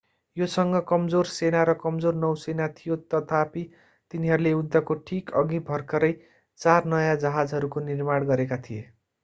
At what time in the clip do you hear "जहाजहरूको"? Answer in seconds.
7.19-7.85